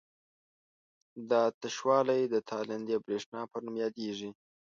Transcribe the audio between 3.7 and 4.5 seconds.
یادیږي.